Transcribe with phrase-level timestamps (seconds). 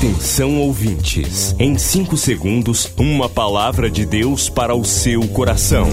[0.00, 5.86] Atenção ouvintes, em 5 segundos, uma palavra de Deus para o seu coração.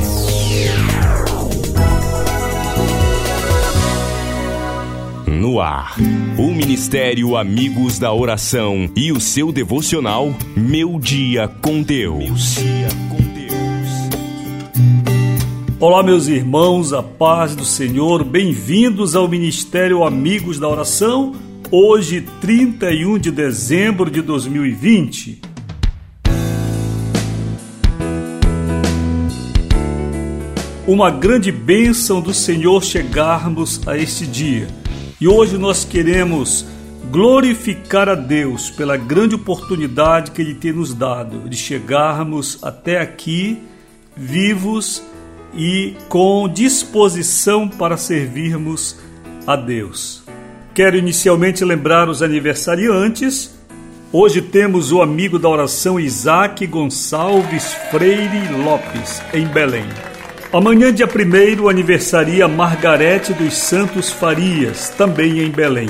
[5.28, 5.98] No ar,
[6.38, 12.56] o Ministério Amigos da Oração e o seu devocional Meu Dia com Deus.
[15.82, 21.34] Olá, meus irmãos, a paz do Senhor, bem-vindos ao Ministério Amigos da Oração
[21.72, 25.42] hoje, 31 de dezembro de 2020.
[30.88, 34.68] Uma grande bênção do Senhor chegarmos a este dia.
[35.20, 36.66] E hoje nós queremos
[37.12, 43.60] glorificar a Deus pela grande oportunidade que Ele tem nos dado de chegarmos até aqui
[44.16, 45.04] vivos
[45.54, 48.98] e com disposição para servirmos
[49.46, 50.27] a Deus.
[50.78, 53.50] Quero inicialmente lembrar os aniversariantes.
[54.14, 59.88] Hoje temos o amigo da oração Isaac Gonçalves Freire Lopes, em Belém.
[60.54, 65.90] Amanhã, dia 1, aniversaria Margarete dos Santos Farias, também em Belém.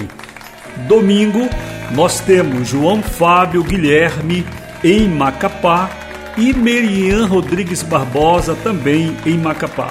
[0.88, 1.50] Domingo,
[1.94, 4.46] nós temos João Fábio Guilherme,
[4.82, 5.90] em Macapá,
[6.38, 9.90] e Merian Rodrigues Barbosa, também em Macapá.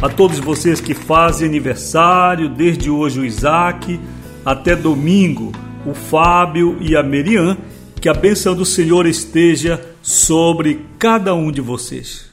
[0.00, 4.00] A todos vocês que fazem aniversário, desde hoje o Isaac,
[4.44, 5.52] até domingo,
[5.86, 7.56] o Fábio e a Merian.
[8.00, 12.32] Que a bênção do Senhor esteja sobre cada um de vocês.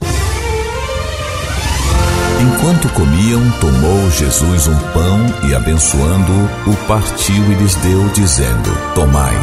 [2.42, 9.36] Enquanto comiam, tomou Jesus um pão e, abençoando-o, o partiu e lhes deu, dizendo: Tomai,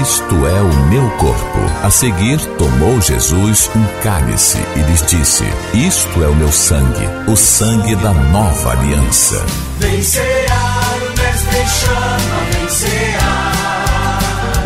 [0.00, 1.58] isto é o meu corpo.
[1.82, 5.44] A seguir, tomou Jesus um cálice e lhes disse:
[5.74, 9.44] Isto é o meu sangue, o sangue da nova aliança.
[9.80, 10.80] Vencerá,
[11.38, 13.54] chama, vencerá.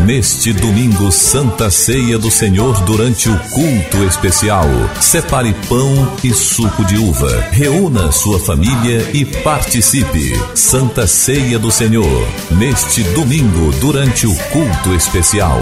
[0.05, 4.65] Neste domingo, Santa Ceia do Senhor durante o culto especial.
[4.99, 7.41] Separe pão e suco de uva.
[7.51, 10.33] Reúna sua família e participe.
[10.55, 12.27] Santa Ceia do Senhor.
[12.49, 15.59] Neste domingo, durante o culto especial.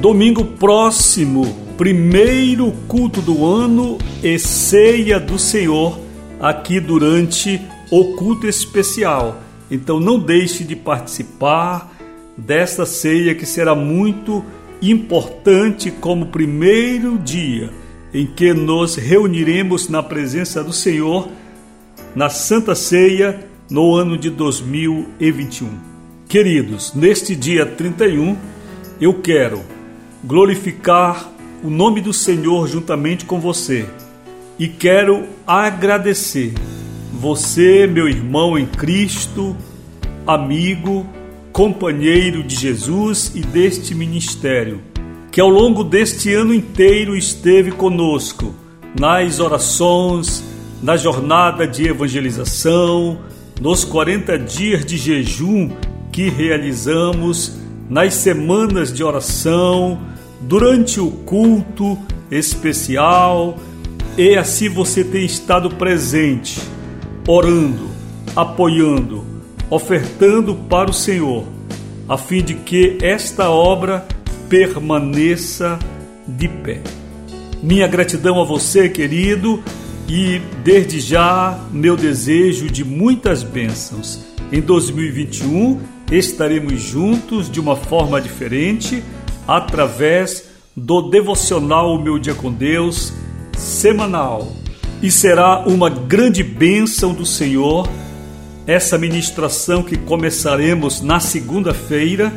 [0.00, 6.00] Domingo próximo, primeiro culto do ano e ceia do Senhor
[6.40, 7.60] aqui durante
[7.90, 9.40] o culto especial.
[9.70, 11.92] Então não deixe de participar
[12.36, 14.44] desta ceia que será muito
[14.80, 17.70] importante como primeiro dia
[18.12, 21.28] em que nos reuniremos na presença do Senhor
[22.14, 25.68] na Santa Ceia no ano de 2021.
[26.28, 28.36] Queridos, neste dia 31
[29.00, 29.62] eu quero
[30.24, 33.86] glorificar o nome do Senhor juntamente com você.
[34.58, 36.54] E quero agradecer
[37.12, 39.56] você, meu irmão em Cristo,
[40.26, 41.06] amigo,
[41.52, 44.80] companheiro de Jesus e deste ministério,
[45.30, 48.54] que ao longo deste ano inteiro esteve conosco
[48.98, 50.44] nas orações,
[50.82, 53.18] na jornada de evangelização,
[53.60, 55.70] nos 40 dias de jejum
[56.12, 59.98] que realizamos, nas semanas de oração,
[60.40, 61.98] durante o culto
[62.30, 63.58] especial,
[64.16, 66.60] e assim você tem estado presente
[67.28, 67.88] orando,
[68.34, 69.24] apoiando,
[69.68, 71.44] ofertando para o Senhor,
[72.08, 74.06] a fim de que esta obra
[74.48, 75.78] permaneça
[76.26, 76.80] de pé.
[77.62, 79.62] Minha gratidão a você, querido,
[80.08, 84.24] e desde já meu desejo de muitas bênçãos.
[84.52, 85.80] Em 2021
[86.12, 89.02] estaremos juntos de uma forma diferente
[89.46, 93.12] através do devocional Meu Dia com Deus
[93.56, 94.52] semanal
[95.02, 97.88] e será uma grande bênção do Senhor
[98.66, 102.32] essa ministração que começaremos na segunda-feira,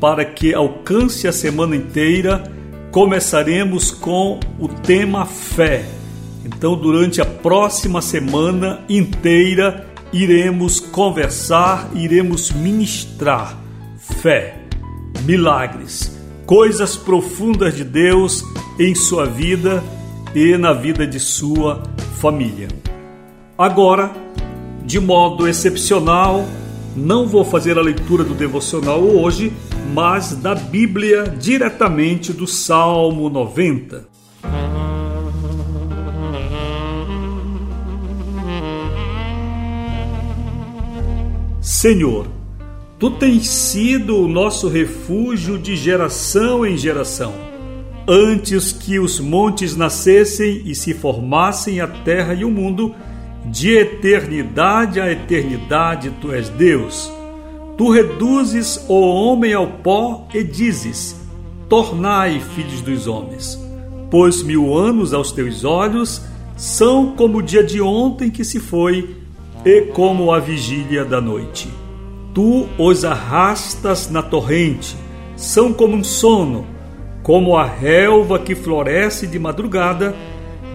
[0.00, 2.42] para que alcance a semana inteira.
[2.90, 5.84] Começaremos com o tema fé.
[6.44, 13.56] Então, durante a próxima semana inteira, iremos conversar, iremos ministrar
[14.20, 14.56] fé,
[15.24, 16.17] milagres,
[16.48, 18.42] coisas profundas de Deus
[18.78, 19.84] em sua vida
[20.34, 21.82] e na vida de sua
[22.18, 22.68] família.
[23.58, 24.10] Agora,
[24.82, 26.46] de modo excepcional,
[26.96, 29.52] não vou fazer a leitura do devocional hoje,
[29.92, 34.08] mas da Bíblia diretamente do Salmo 90.
[41.60, 42.37] Senhor,
[42.98, 47.48] tu tens sido o nosso refúgio de geração em geração
[48.10, 52.94] Antes que os montes nascessem e se formassem a terra e o mundo,
[53.50, 57.12] De eternidade a eternidade tu és Deus.
[57.76, 61.20] Tu reduzes o homem ao pó e dizes:
[61.68, 63.58] Tornai filhos dos homens.
[64.10, 66.22] Pois mil anos aos teus olhos
[66.56, 69.16] são como o dia de ontem que se foi
[69.66, 71.68] e como a vigília da noite.
[72.38, 74.96] Tu os arrastas na torrente,
[75.34, 76.64] são como um sono,
[77.20, 80.14] como a relva que floresce de madrugada,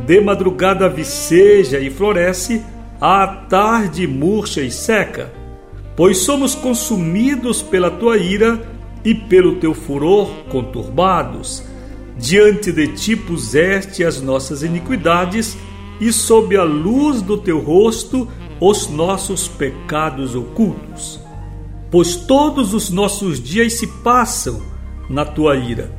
[0.05, 2.61] de madrugada viceja e floresce,
[2.99, 5.31] à tarde murcha e seca.
[5.95, 8.61] Pois somos consumidos pela tua ira
[9.05, 11.63] e pelo teu furor conturbados.
[12.17, 15.57] Diante de ti puseste as nossas iniquidades,
[15.97, 18.27] e sob a luz do teu rosto
[18.59, 21.22] os nossos pecados ocultos.
[21.93, 24.63] Pois todos os nossos dias se passam
[25.07, 25.91] na tua ira,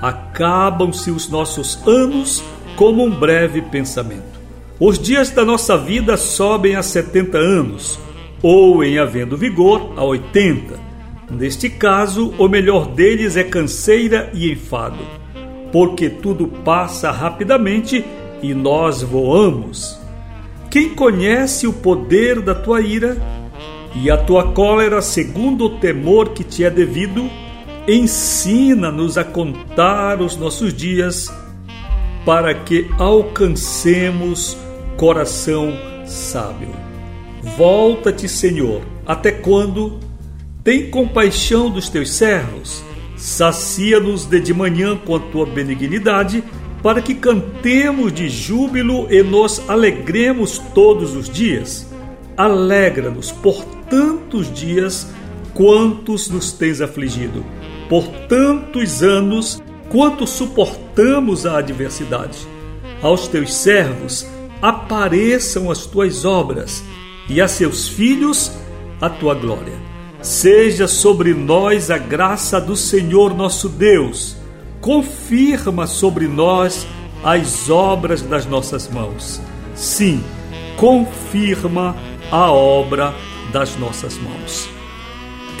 [0.00, 2.42] acabam-se os nossos anos
[2.74, 4.40] como um breve pensamento.
[4.80, 8.00] Os dias da nossa vida sobem a 70 anos,
[8.42, 10.80] ou, em havendo vigor, a 80.
[11.30, 15.04] Neste caso, o melhor deles é canseira e enfado,
[15.70, 18.02] porque tudo passa rapidamente
[18.42, 20.00] e nós voamos.
[20.70, 23.41] Quem conhece o poder da tua ira
[23.94, 27.28] e a tua cólera segundo o temor que te é devido,
[27.86, 31.32] ensina-nos a contar os nossos dias
[32.24, 34.56] para que alcancemos
[34.96, 35.72] coração
[36.06, 36.70] sábio.
[37.56, 39.98] Volta-te, Senhor, até quando?
[40.62, 42.84] Tem compaixão dos teus servos,
[43.16, 46.42] sacia-nos de, de manhã com a tua benignidade
[46.82, 51.91] para que cantemos de júbilo e nos alegremos todos os dias.
[52.42, 55.06] Alegra-nos por tantos dias
[55.54, 57.46] quantos nos tens afligido,
[57.88, 62.38] por tantos anos quanto suportamos a adversidade.
[63.00, 64.26] Aos teus servos
[64.60, 66.82] apareçam as tuas obras
[67.28, 68.50] e a seus filhos
[69.00, 69.78] a tua glória.
[70.20, 74.34] Seja sobre nós a graça do Senhor nosso Deus
[74.80, 76.88] confirma sobre nós
[77.22, 79.40] as obras das nossas mãos.
[79.76, 80.20] Sim,
[80.76, 81.94] confirma
[82.32, 83.14] a obra
[83.52, 84.68] das nossas mãos.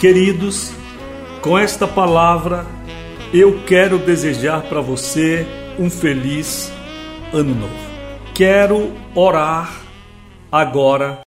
[0.00, 0.72] Queridos,
[1.42, 2.66] com esta palavra,
[3.32, 5.46] eu quero desejar para você
[5.78, 6.72] um feliz
[7.32, 7.92] ano novo.
[8.34, 9.82] Quero orar
[10.50, 11.22] agora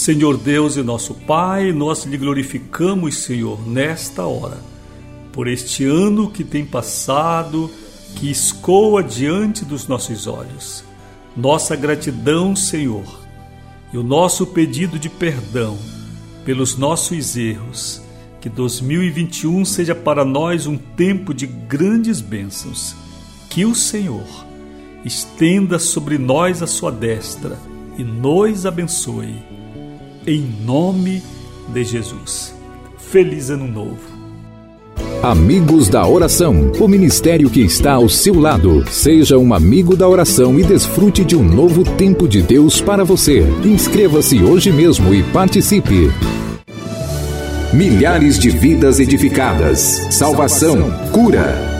[0.00, 4.56] Senhor Deus e nosso Pai, nós lhe glorificamos, Senhor, nesta hora,
[5.32, 7.70] por este ano que tem passado,
[8.16, 10.84] que escoa diante dos nossos olhos.
[11.36, 13.20] Nossa gratidão, Senhor,
[13.92, 15.78] e o nosso pedido de perdão
[16.44, 18.02] pelos nossos erros.
[18.40, 22.96] Que 2021 seja para nós um tempo de grandes bênçãos.
[23.50, 24.26] Que o Senhor
[25.04, 27.58] estenda sobre nós a sua destra
[27.98, 29.34] e nos abençoe
[30.26, 31.22] em nome
[31.68, 32.54] de Jesus.
[32.98, 34.09] Feliz Ano Novo.
[35.22, 38.90] Amigos da Oração, o ministério que está ao seu lado.
[38.90, 43.42] Seja um amigo da oração e desfrute de um novo tempo de Deus para você.
[43.62, 46.10] Inscreva-se hoje mesmo e participe.
[47.70, 51.79] Milhares de vidas edificadas, salvação, cura.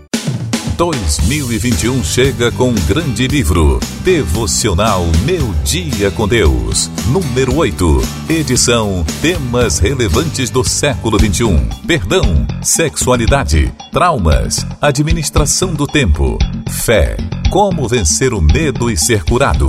[0.81, 9.77] 2021 chega com um grande livro, Devocional Meu Dia com Deus, número 8, edição Temas
[9.77, 17.15] relevantes do século 21, perdão, sexualidade, traumas, administração do tempo, fé,
[17.51, 19.67] como vencer o medo e ser curado.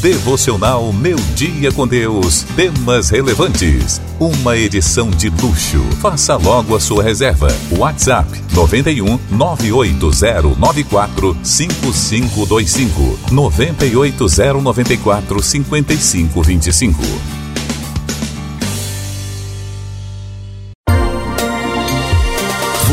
[0.00, 2.44] Devocional Meu Dia com Deus.
[2.54, 4.00] Temas relevantes.
[4.20, 5.82] Uma edição de luxo.
[6.00, 7.48] Faça logo a sua reserva.
[7.78, 17.45] WhatsApp 91 98094 5525 98094 5525.